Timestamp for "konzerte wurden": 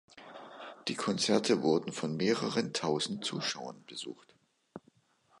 0.95-1.91